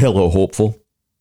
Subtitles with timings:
[0.00, 0.78] Hello, hopeful.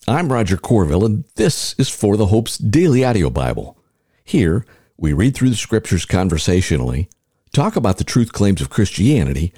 [0.08, 3.78] I'm Roger Corville, and this is For the Hope's Daily Audio Bible.
[4.24, 7.10] Here, we read through the scriptures conversationally,
[7.52, 9.52] talk about the truth claims of Christianity,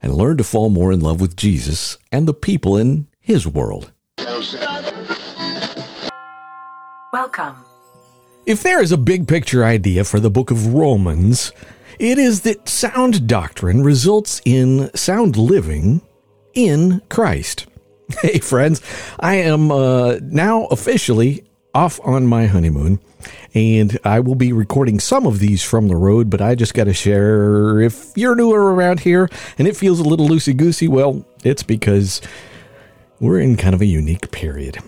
[0.00, 3.90] and learn to fall more in love with Jesus and the people in His world.
[7.12, 7.56] Welcome.
[8.46, 11.50] If there is a big picture idea for the book of Romans,
[11.98, 16.00] it is that sound doctrine results in sound living
[16.54, 17.66] in Christ.
[18.22, 18.80] Hey, friends,
[19.20, 21.44] I am uh, now officially
[21.74, 23.00] off on my honeymoon,
[23.52, 26.84] and I will be recording some of these from the road, but I just got
[26.84, 31.26] to share if you're newer around here and it feels a little loosey goosey, well,
[31.44, 32.22] it's because
[33.20, 34.78] we're in kind of a unique period.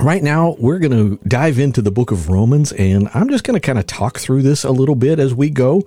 [0.00, 3.60] Right now, we're going to dive into the book of Romans, and I'm just going
[3.60, 5.82] to kind of talk through this a little bit as we go.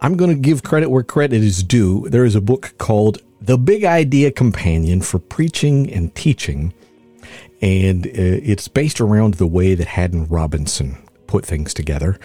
[0.00, 2.08] I'm going to give credit where credit is due.
[2.08, 6.74] There is a book called The Big Idea Companion for Preaching and Teaching,
[7.60, 12.18] and uh, it's based around the way that Haddon Robinson put things together,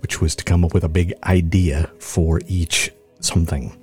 [0.00, 3.76] which was to come up with a big idea for each something.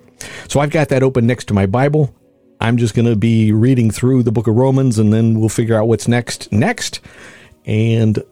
[0.48, 2.16] So I've got that open next to my Bible.
[2.62, 5.76] I'm just going to be reading through the book of Romans and then we'll figure
[5.76, 7.02] out what's next next.
[7.66, 8.24] And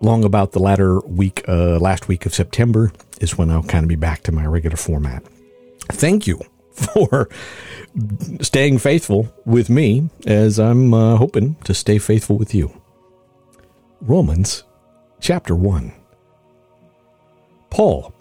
[0.00, 3.88] long about the latter week, uh, last week of September is when I'll kind of
[3.88, 5.22] be back to my regular format.
[5.92, 6.40] Thank you
[6.74, 7.28] for
[8.40, 12.72] staying faithful with me as I'm uh, hoping to stay faithful with you.
[14.00, 14.64] Romans
[15.20, 15.92] chapter 1.
[17.70, 18.12] Paul,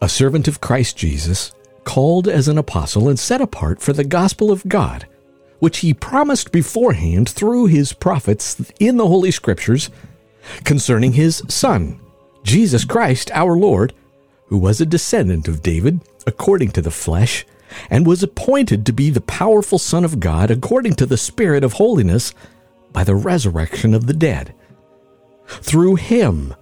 [0.00, 1.52] a servant of Christ Jesus,
[1.84, 5.06] called as an apostle and set apart for the gospel of God,
[5.58, 9.90] which he promised beforehand through his prophets in the Holy Scriptures
[10.64, 12.00] concerning his Son,
[12.42, 13.92] Jesus Christ our Lord,
[14.46, 17.46] who was a descendant of David according to the flesh,
[17.90, 21.74] and was appointed to be the powerful Son of God according to the Spirit of
[21.74, 22.34] holiness
[22.92, 24.54] by the resurrection of the dead.
[25.46, 26.54] Through him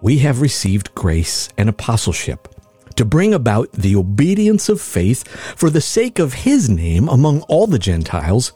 [0.00, 2.48] we have received grace and apostleship
[2.96, 7.66] to bring about the obedience of faith for the sake of his name among all
[7.66, 8.52] the Gentiles,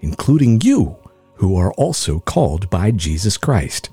[0.00, 0.96] including you,
[1.36, 3.90] who are also called by Jesus Christ.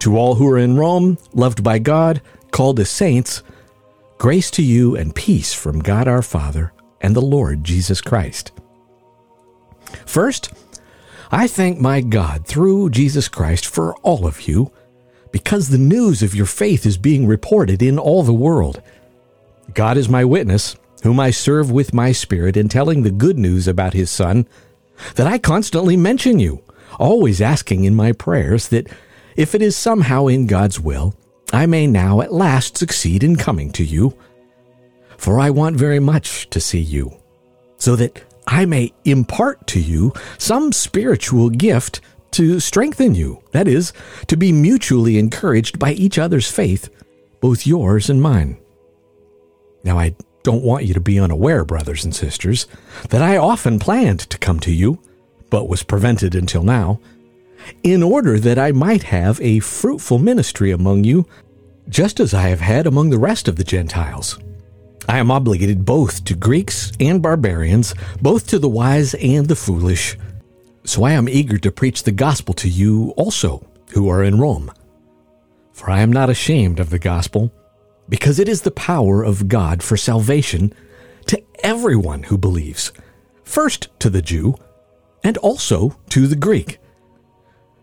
[0.00, 3.42] To all who are in Rome, loved by God, called as saints,
[4.22, 8.52] grace to you and peace from God our Father and the Lord Jesus Christ.
[10.06, 10.52] First,
[11.32, 14.70] I thank my God through Jesus Christ for all of you
[15.32, 18.80] because the news of your faith is being reported in all the world.
[19.74, 23.66] God is my witness, whom I serve with my spirit in telling the good news
[23.66, 24.46] about his Son,
[25.16, 26.62] that I constantly mention you,
[26.96, 28.86] always asking in my prayers that
[29.34, 31.16] if it is somehow in God's will,
[31.52, 34.16] I may now at last succeed in coming to you.
[35.18, 37.16] For I want very much to see you,
[37.76, 42.00] so that I may impart to you some spiritual gift
[42.32, 43.92] to strengthen you, that is,
[44.26, 46.88] to be mutually encouraged by each other's faith,
[47.40, 48.56] both yours and mine.
[49.84, 52.66] Now, I don't want you to be unaware, brothers and sisters,
[53.10, 55.00] that I often planned to come to you,
[55.50, 57.00] but was prevented until now,
[57.82, 61.26] in order that I might have a fruitful ministry among you,
[61.88, 64.38] just as I have had among the rest of the Gentiles.
[65.08, 70.16] I am obligated both to Greeks and barbarians, both to the wise and the foolish.
[70.84, 74.70] So I am eager to preach the gospel to you also, who are in Rome.
[75.72, 77.52] For I am not ashamed of the gospel,
[78.08, 80.72] because it is the power of God for salvation
[81.26, 82.92] to everyone who believes,
[83.42, 84.54] first to the Jew,
[85.24, 86.78] and also to the Greek.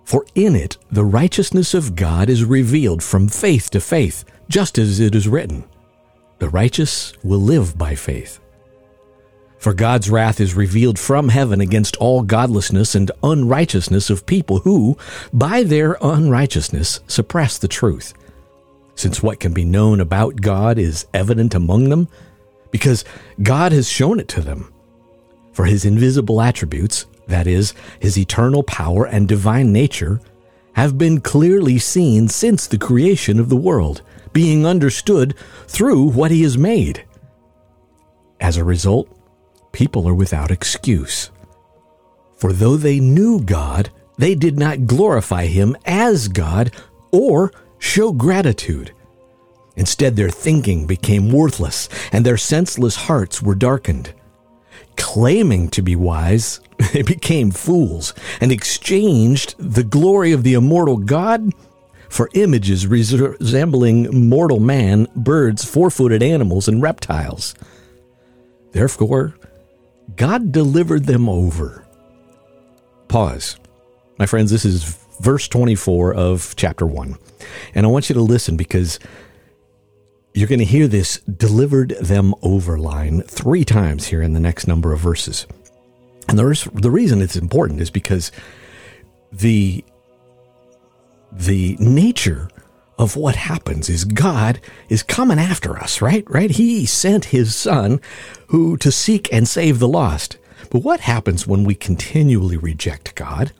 [0.09, 5.00] For in it the righteousness of God is revealed from faith to faith, just as
[5.00, 5.66] it is written,
[6.40, 8.40] The righteous will live by faith.
[9.59, 14.97] For God's wrath is revealed from heaven against all godlessness and unrighteousness of people who,
[15.31, 18.16] by their unrighteousness, suppress the truth.
[18.96, 22.08] Since what can be known about God is evident among them,
[22.72, 23.06] because
[23.44, 24.74] God has shown it to them.
[25.53, 30.20] For his invisible attributes, that is, his eternal power and divine nature,
[30.73, 34.02] have been clearly seen since the creation of the world,
[34.34, 35.35] being understood
[35.67, 37.05] through what he has made.
[38.40, 39.09] As a result,
[39.72, 41.31] people are without excuse.
[42.35, 46.72] For though they knew God, they did not glorify him as God
[47.11, 48.93] or show gratitude.
[49.75, 54.14] Instead, their thinking became worthless, and their senseless hearts were darkened.
[54.97, 56.59] Claiming to be wise,
[56.93, 61.53] they became fools and exchanged the glory of the immortal God
[62.09, 67.53] for images resembling mortal man, birds, four footed animals, and reptiles.
[68.72, 69.35] Therefore,
[70.16, 71.85] God delivered them over
[73.08, 73.58] pause.
[74.17, 77.17] My friends, this is verse 24 of chapter 1.
[77.75, 78.99] And I want you to listen because
[80.34, 84.67] you're going to hear this delivered them over line three times here in the next
[84.67, 85.47] number of verses.
[86.29, 88.31] And the, the reason it's important is because
[89.31, 89.84] the
[91.31, 92.49] the nature
[92.97, 94.59] of what happens is God
[94.90, 96.29] is coming after us, right?
[96.29, 96.52] Right?
[96.52, 98.02] He sent his son
[98.47, 100.37] who to seek and save the lost.
[100.70, 103.52] But what happens when we continually reject God?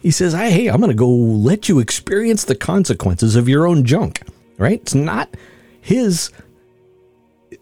[0.00, 3.84] He says, Hey, I'm going to go let you experience the consequences of your own
[3.84, 4.22] junk,
[4.56, 4.80] right?
[4.80, 5.36] It's not
[5.80, 6.30] his,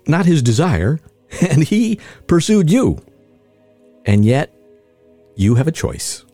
[0.06, 1.00] not his desire,
[1.50, 3.02] and he pursued you.
[4.08, 4.55] And yet,
[5.37, 6.25] you have a choice.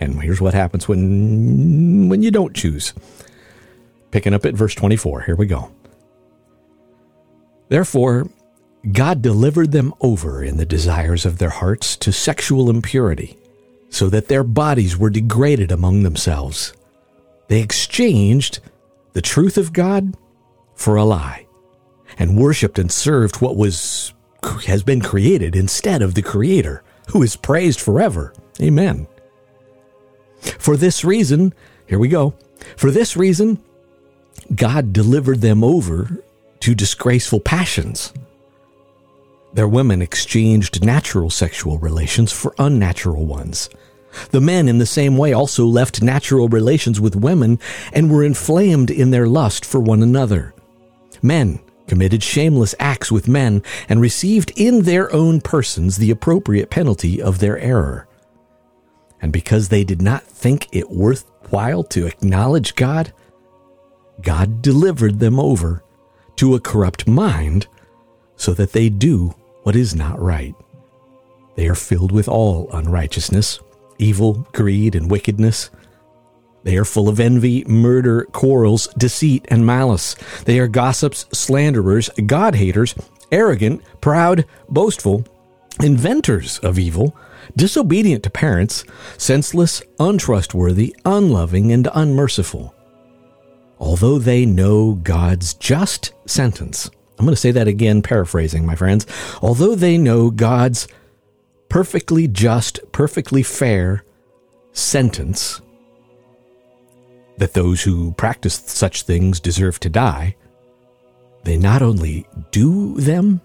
[0.00, 2.94] And here's what happens when, when you don't choose.
[4.10, 5.20] Picking up at verse 24.
[5.20, 5.70] Here we go.
[7.68, 8.30] Therefore,
[8.92, 13.36] God delivered them over in the desires of their hearts to sexual impurity,
[13.90, 16.72] so that their bodies were degraded among themselves.
[17.48, 18.60] They exchanged
[19.12, 20.16] the truth of God
[20.74, 21.46] for a lie,
[22.18, 24.14] and worshiped and served what was
[24.66, 28.32] has been created instead of the Creator, who is praised forever.
[28.60, 29.06] Amen.
[30.58, 31.54] For this reason,
[31.86, 32.34] here we go.
[32.76, 33.62] For this reason,
[34.54, 36.22] God delivered them over
[36.60, 38.12] to disgraceful passions.
[39.52, 43.70] Their women exchanged natural sexual relations for unnatural ones.
[44.30, 47.58] The men, in the same way, also left natural relations with women
[47.92, 50.54] and were inflamed in their lust for one another.
[51.22, 57.20] Men committed shameless acts with men and received in their own persons the appropriate penalty
[57.20, 58.08] of their error.
[59.20, 63.12] And because they did not think it worthwhile to acknowledge God,
[64.20, 65.82] God delivered them over
[66.36, 67.66] to a corrupt mind
[68.36, 70.54] so that they do what is not right.
[71.56, 73.60] They are filled with all unrighteousness,
[73.98, 75.70] evil, greed, and wickedness.
[76.66, 80.16] They are full of envy, murder, quarrels, deceit, and malice.
[80.46, 82.96] They are gossips, slanderers, God haters,
[83.30, 85.24] arrogant, proud, boastful,
[85.80, 87.16] inventors of evil,
[87.56, 88.84] disobedient to parents,
[89.16, 92.74] senseless, untrustworthy, unloving, and unmerciful
[93.78, 96.90] although they know God's just sentence.
[97.18, 99.06] I'm going to say that again, paraphrasing, my friends.
[99.42, 100.88] Although they know God's
[101.68, 104.04] perfectly just, perfectly fair
[104.72, 105.60] sentence
[107.38, 110.36] that those who practice such things deserve to die,
[111.44, 113.40] they not only do them,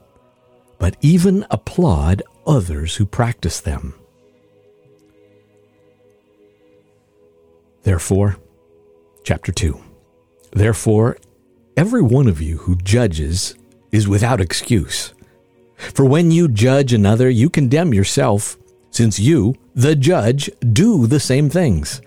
[0.80, 3.94] but even applaud others who practice them.
[7.84, 8.38] Therefore,
[9.24, 9.80] chapter 2.
[10.52, 11.18] Therefore,
[11.78, 13.56] every one of you who judges
[13.92, 15.14] is without excuse.
[15.76, 18.58] For when you judge another, you condemn yourself,
[18.92, 22.02] since you, the judge, do the same things.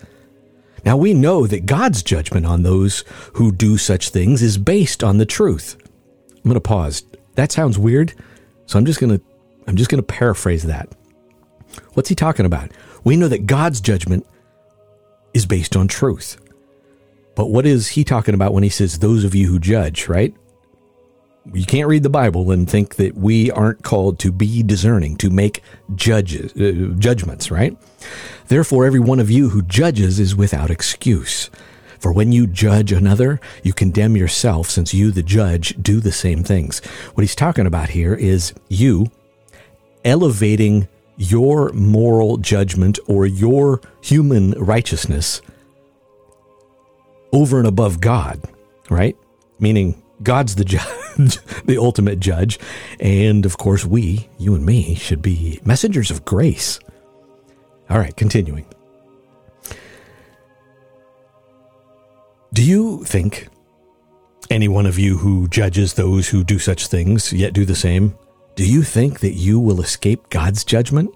[0.84, 3.04] Now we know that God's judgment on those
[3.34, 5.76] who do such things is based on the truth.
[6.36, 7.02] I'm going to pause.
[7.36, 8.14] That sounds weird,
[8.66, 9.24] so I'm just going to
[9.66, 10.94] I'm just going to paraphrase that.
[11.94, 12.70] What's he talking about?
[13.02, 14.26] We know that God's judgment
[15.32, 16.36] is based on truth.
[17.34, 20.34] But what is he talking about when he says, those of you who judge, right?
[21.52, 25.28] You can't read the Bible and think that we aren't called to be discerning, to
[25.28, 25.62] make
[25.94, 27.76] judges, uh, judgments, right?
[28.48, 31.50] Therefore, every one of you who judges is without excuse.
[31.98, 36.44] For when you judge another, you condemn yourself, since you, the judge, do the same
[36.44, 36.80] things.
[37.14, 39.10] What he's talking about here is you
[40.04, 45.40] elevating your moral judgment or your human righteousness
[47.32, 48.40] over and above God,
[48.90, 49.16] right?
[49.58, 52.58] Meaning God's the judge, the ultimate judge.
[53.00, 56.78] And of course, we, you and me, should be messengers of grace.
[57.90, 58.66] All right, continuing.
[62.52, 63.48] Do you think
[64.50, 68.16] any one of you who judges those who do such things yet do the same,
[68.54, 71.12] do you think that you will escape God's judgment?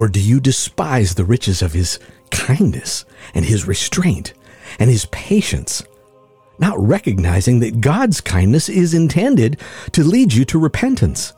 [0.00, 1.98] Or do you despise the riches of his
[2.30, 4.32] kindness and his restraint
[4.78, 5.82] and his patience,
[6.60, 9.58] not recognizing that God's kindness is intended
[9.92, 11.32] to lead you to repentance.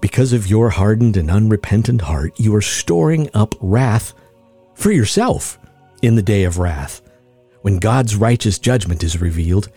[0.00, 4.14] Because of your hardened and unrepentant heart, you are storing up wrath
[4.74, 5.58] for yourself
[6.00, 7.02] in the day of wrath.
[7.60, 9.68] When God's righteous judgment is revealed,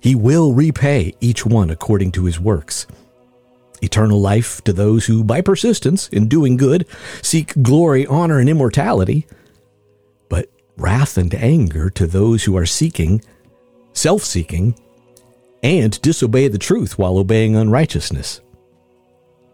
[0.00, 2.86] he will repay each one according to his works.
[3.82, 6.86] Eternal life to those who, by persistence in doing good,
[7.22, 9.26] seek glory, honor, and immortality
[10.76, 13.22] wrath and anger to those who are seeking,
[13.92, 14.78] self seeking,
[15.62, 18.40] and disobey the truth while obeying unrighteousness.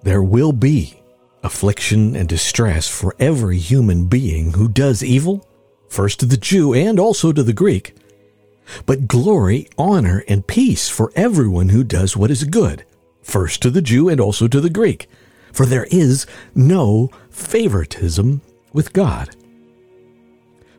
[0.03, 1.01] There will be
[1.43, 5.49] affliction and distress for every human being who does evil,
[5.89, 7.95] first to the Jew and also to the Greek,
[8.87, 12.85] but glory, honor, and peace for everyone who does what is good,
[13.23, 15.09] first to the Jew and also to the Greek,
[15.53, 18.41] for there is no favoritism
[18.73, 19.35] with God.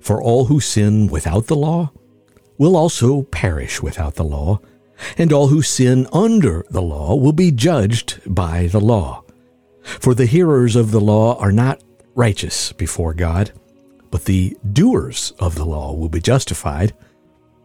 [0.04, 1.90] For all who sin without the law
[2.58, 4.60] will also perish without the law,
[5.18, 9.24] and all who sin under the law will be judged by the law.
[9.82, 11.82] For the hearers of the law are not
[12.16, 13.54] righteous before God,
[14.12, 16.94] but the doers of the law will be justified.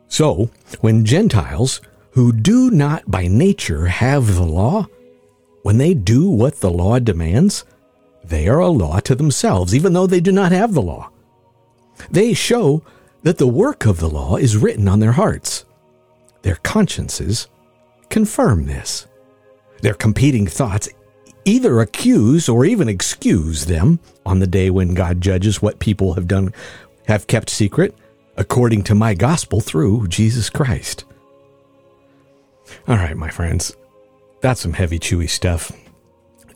[0.07, 0.49] So,
[0.80, 1.80] when Gentiles
[2.12, 4.87] who do not by nature have the law,
[5.62, 7.64] when they do what the law demands,
[8.23, 11.11] they are a law to themselves, even though they do not have the law.
[12.11, 12.83] They show
[13.23, 15.64] that the work of the law is written on their hearts.
[16.43, 17.49] Their consciences
[18.09, 19.07] confirm this.
[19.83, 20.88] Their competing thoughts
[21.45, 26.28] either accuse or even excuse them on the day when God judges what people have
[26.28, 26.52] done
[27.07, 27.95] have kept secret
[28.37, 31.05] according to my gospel through Jesus Christ.
[32.87, 33.75] All right, my friends,
[34.40, 35.73] that's some heavy, chewy stuff.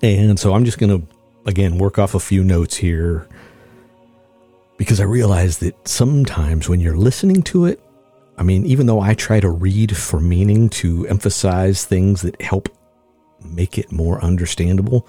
[0.02, 1.06] And so I'm just going to,
[1.46, 3.26] again, work off a few notes here
[4.76, 7.80] because I realize that sometimes when you're listening to it,
[8.38, 12.68] I mean, even though I try to read for meaning to emphasize things that help
[13.44, 15.06] make it more understandable,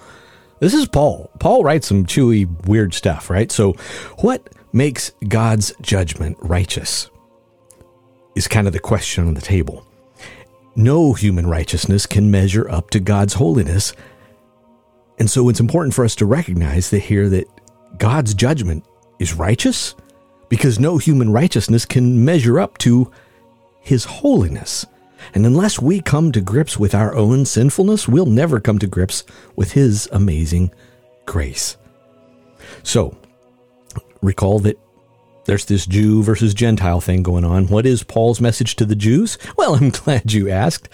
[0.60, 1.30] this is Paul.
[1.40, 3.50] Paul writes some chewy, weird stuff, right?
[3.50, 3.72] So,
[4.18, 7.10] what makes God's judgment righteous?
[8.34, 9.86] Is kind of the question on the table.
[10.76, 13.92] No human righteousness can measure up to God's holiness.
[15.18, 17.46] And so it's important for us to recognize that here that
[17.98, 18.84] God's judgment
[19.18, 19.94] is righteous
[20.48, 23.10] because no human righteousness can measure up to
[23.80, 24.86] his holiness.
[25.34, 29.24] And unless we come to grips with our own sinfulness, we'll never come to grips
[29.56, 30.70] with his amazing
[31.26, 31.76] grace.
[32.82, 33.16] So,
[34.20, 34.78] recall that
[35.46, 37.66] there's this Jew versus Gentile thing going on.
[37.68, 39.38] What is Paul's message to the Jews?
[39.56, 40.88] Well, I'm glad you asked,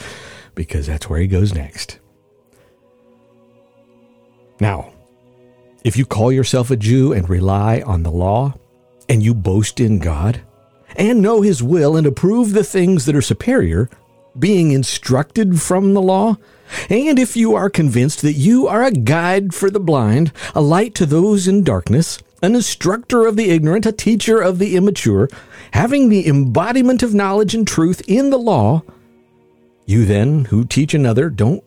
[0.55, 1.99] because that's where he goes next.
[4.61, 4.93] Now,
[5.85, 8.55] if you call yourself a Jew and rely on the law,
[9.09, 10.41] and you boast in God,
[10.97, 13.89] and know His will and approve the things that are superior,
[14.39, 16.37] being instructed from the law,
[16.89, 20.95] and if you are convinced that you are a guide for the blind, a light
[20.97, 25.29] to those in darkness, an instructor of the ignorant, a teacher of the immature,
[25.73, 28.83] having the embodiment of knowledge and truth in the law,
[29.87, 31.65] you then, who teach another, don't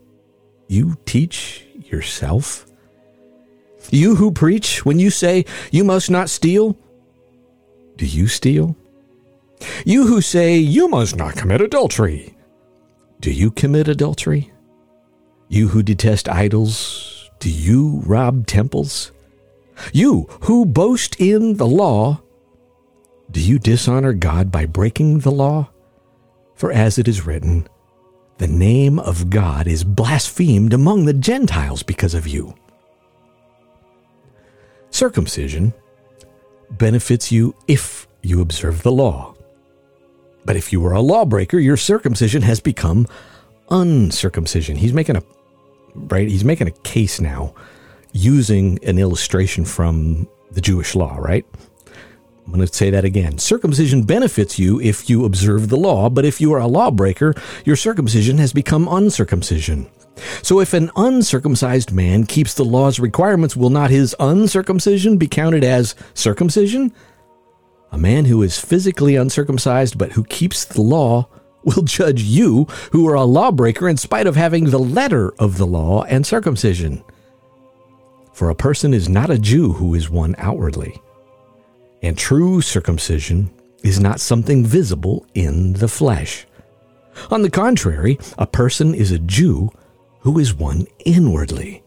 [0.67, 2.65] you teach yourself?
[3.89, 6.77] You who preach, when you say you must not steal,
[7.97, 8.75] do you steal?
[9.85, 12.35] You who say you must not commit adultery,
[13.19, 14.51] do you commit adultery?
[15.47, 19.11] You who detest idols, do you rob temples?
[19.91, 22.21] You who boast in the law,
[23.31, 25.69] do you dishonor God by breaking the law?
[26.55, 27.67] For as it is written,
[28.37, 32.55] the name of God is blasphemed among the Gentiles because of you.
[34.93, 35.73] Circumcision
[36.69, 39.33] benefits you if you observe the law.
[40.45, 43.07] But if you are a lawbreaker, your circumcision has become
[43.71, 44.75] uncircumcision.
[44.75, 45.23] He's making a
[45.95, 47.55] right, he's making a case now
[48.11, 51.43] using an illustration from the Jewish law, right?
[52.45, 53.39] I'm going to say that again.
[53.39, 57.33] Circumcision benefits you if you observe the law, but if you are a lawbreaker,
[57.65, 59.89] your circumcision has become uncircumcision.
[60.41, 65.63] So if an uncircumcised man keeps the law's requirements, will not his uncircumcision be counted
[65.63, 66.93] as circumcision?
[67.91, 71.27] A man who is physically uncircumcised but who keeps the law
[71.63, 75.67] will judge you, who are a lawbreaker, in spite of having the letter of the
[75.67, 77.03] law and circumcision.
[78.33, 80.99] For a person is not a Jew who is one outwardly,
[82.01, 83.51] and true circumcision
[83.83, 86.47] is not something visible in the flesh.
[87.29, 89.71] On the contrary, a person is a Jew
[90.23, 91.83] who is one inwardly.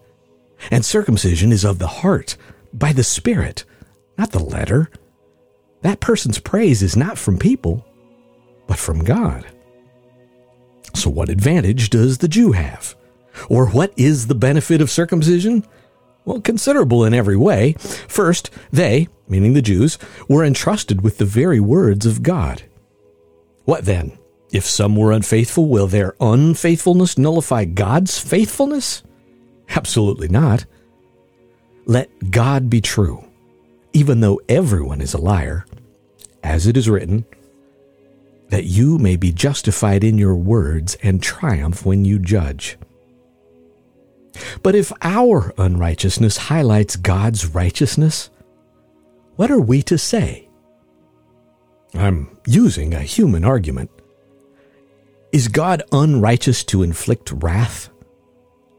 [0.70, 2.36] And circumcision is of the heart,
[2.72, 3.64] by the Spirit,
[4.16, 4.90] not the letter.
[5.82, 7.84] That person's praise is not from people,
[8.66, 9.46] but from God.
[10.94, 12.94] So, what advantage does the Jew have?
[13.48, 15.66] Or what is the benefit of circumcision?
[16.24, 17.74] Well, considerable in every way.
[17.78, 22.62] First, they, meaning the Jews, were entrusted with the very words of God.
[23.64, 24.18] What then?
[24.52, 29.02] If some were unfaithful, will their unfaithfulness nullify God's faithfulness?
[29.68, 30.64] Absolutely not.
[31.86, 33.24] Let God be true,
[33.92, 35.66] even though everyone is a liar,
[36.42, 37.24] as it is written,
[38.48, 42.78] that you may be justified in your words and triumph when you judge.
[44.62, 48.30] But if our unrighteousness highlights God's righteousness,
[49.36, 50.48] what are we to say?
[51.94, 53.90] I'm using a human argument.
[55.36, 57.90] Is God unrighteous to inflict wrath?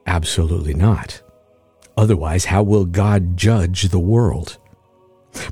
[0.08, 1.22] Absolutely not.
[1.96, 4.58] Otherwise, how will God judge the world?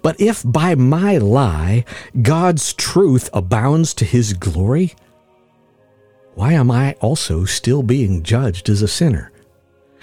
[0.01, 1.85] But if by my lie
[2.23, 4.95] God's truth abounds to his glory,
[6.33, 9.31] why am I also still being judged as a sinner?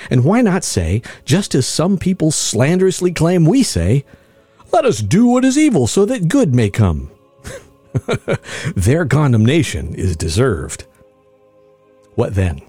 [0.09, 4.05] And why not say, just as some people slanderously claim we say,
[4.73, 7.11] let us do what is evil so that good may come?
[8.77, 10.87] Their condemnation is deserved.
[12.15, 12.61] What then?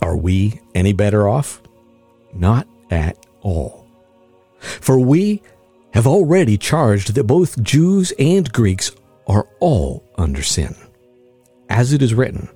[0.00, 1.62] Are we any better off?
[2.32, 3.86] Not at all.
[4.58, 5.42] For we
[5.92, 8.92] have already charged that both Jews and Greeks
[9.26, 10.74] are all under sin.
[11.68, 12.48] As it is written,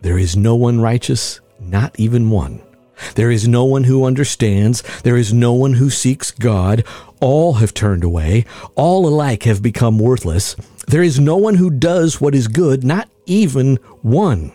[0.00, 2.62] there is no one righteous, not even one.
[3.14, 4.82] There is no one who understands.
[5.02, 6.84] There is no one who seeks God.
[7.20, 8.44] All have turned away.
[8.74, 10.54] All alike have become worthless.
[10.86, 14.52] There is no one who does what is good, not even one.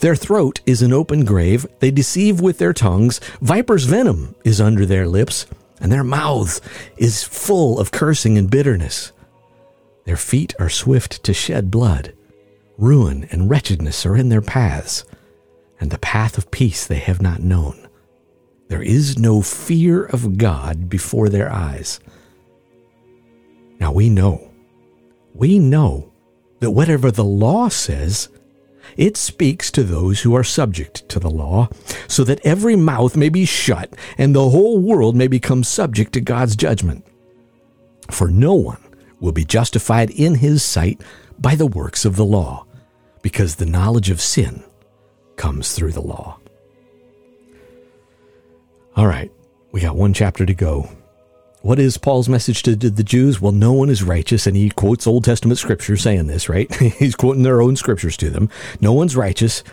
[0.00, 1.66] Their throat is an open grave.
[1.80, 3.20] They deceive with their tongues.
[3.40, 5.46] Viper's venom is under their lips,
[5.80, 6.60] and their mouth
[6.96, 9.12] is full of cursing and bitterness.
[10.04, 12.14] Their feet are swift to shed blood.
[12.76, 15.04] Ruin and wretchedness are in their paths,
[15.80, 17.88] and the path of peace they have not known.
[18.68, 22.00] There is no fear of God before their eyes.
[23.80, 24.50] Now we know,
[25.34, 26.12] we know
[26.60, 28.28] that whatever the law says,
[28.96, 31.68] it speaks to those who are subject to the law,
[32.06, 36.20] so that every mouth may be shut and the whole world may become subject to
[36.20, 37.04] God's judgment.
[38.10, 38.82] For no one
[39.20, 41.02] will be justified in his sight
[41.38, 42.66] by the works of the law,
[43.22, 44.62] because the knowledge of sin
[45.36, 46.38] comes through the law.
[48.96, 49.30] All right,
[49.70, 50.90] we got one chapter to go.
[51.62, 53.40] What is Paul's message to the Jews?
[53.40, 56.72] Well, no one is righteous, and he quotes Old Testament scripture saying this, right?
[56.76, 58.48] He's quoting their own scriptures to them.
[58.80, 59.64] No one's righteous.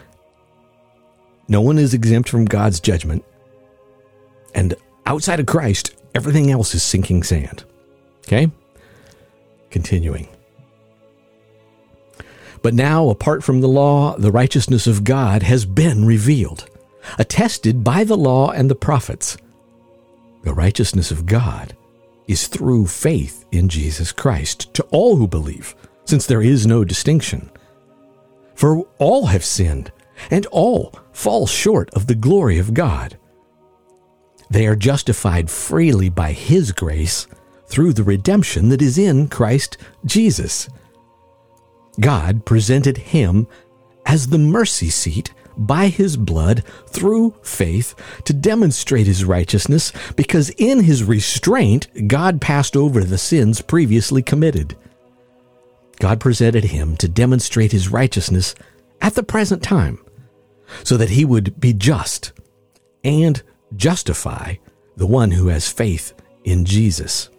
[1.48, 3.24] No one is exempt from God's judgment.
[4.56, 4.74] And
[5.06, 7.64] outside of Christ, everything else is sinking sand.
[8.26, 8.50] Okay?
[9.70, 10.28] Continuing.
[12.64, 16.68] But now, apart from the law, the righteousness of God has been revealed,
[17.20, 19.38] attested by the law and the prophets.
[20.46, 21.76] The righteousness of God
[22.28, 27.50] is through faith in Jesus Christ to all who believe, since there is no distinction.
[28.54, 29.92] For all have sinned,
[30.30, 33.18] and all fall short of the glory of God.
[34.52, 37.26] They are justified freely by His grace
[37.66, 40.70] through the redemption that is in Christ Jesus.
[42.00, 43.48] God presented Him
[44.06, 50.84] as the mercy seat by his blood through faith to demonstrate his righteousness because in
[50.84, 54.76] his restraint God passed over the sins previously committed.
[56.00, 58.56] God presented him to demonstrate his righteousness
[59.02, 60.00] at the present time
[60.84, 62.34] so that he would be just
[63.04, 63.42] and
[63.76, 64.56] justify
[64.98, 66.14] the one who has faith
[66.44, 67.30] in Jesus.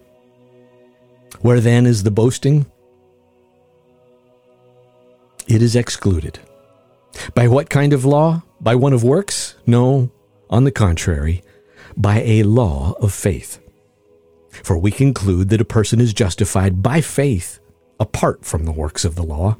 [1.41, 2.65] Where then is the boasting?
[5.47, 6.39] It is excluded.
[7.33, 8.43] By what kind of law?
[8.59, 9.55] By one of works?
[9.65, 10.09] No,
[10.49, 11.43] on the contrary,
[11.95, 13.59] by a law of faith.
[14.63, 17.59] For we conclude that a person is justified by faith
[17.99, 19.57] apart from the works of the law.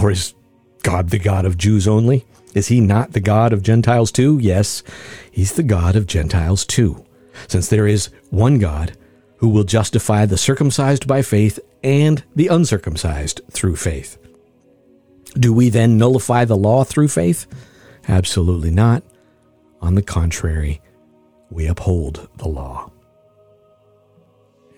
[0.00, 0.34] Or is
[0.82, 2.26] God the God of Jews only?
[2.54, 4.38] Is he not the God of Gentiles too?
[4.40, 4.82] Yes,
[5.30, 7.04] he's the God of Gentiles too,
[7.46, 8.96] since there is one God
[9.36, 14.18] who will justify the circumcised by faith and the uncircumcised through faith.
[15.34, 17.46] Do we then nullify the law through faith?
[18.08, 19.02] Absolutely not.
[19.80, 20.80] On the contrary,
[21.50, 22.90] we uphold the law.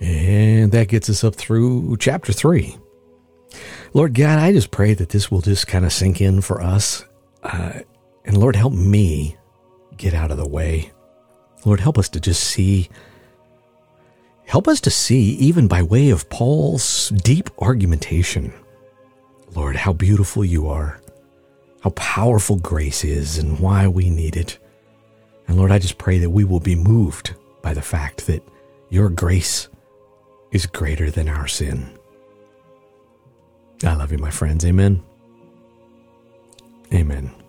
[0.00, 2.76] And that gets us up through chapter 3.
[3.94, 7.04] Lord God, I just pray that this will just kind of sink in for us.
[7.42, 7.80] Uh,
[8.24, 9.36] and Lord, help me
[9.96, 10.92] get out of the way.
[11.64, 12.88] Lord, help us to just see.
[14.44, 18.52] Help us to see, even by way of Paul's deep argumentation,
[19.54, 21.00] Lord, how beautiful you are,
[21.82, 24.58] how powerful grace is, and why we need it.
[25.46, 28.42] And Lord, I just pray that we will be moved by the fact that
[28.88, 29.68] your grace
[30.50, 31.98] is greater than our sin.
[33.84, 34.64] I love you, my friends.
[34.64, 35.02] Amen.
[36.92, 37.41] Amen.